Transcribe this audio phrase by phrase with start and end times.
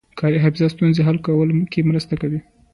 [0.19, 2.39] کاري حافظه ستونزې حل کولو کې مرسته کوي.